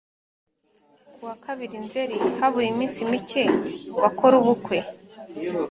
[1.13, 3.43] kuwa kabiri nzeri habura iminsi mike
[3.91, 4.77] ngo akore ubukwe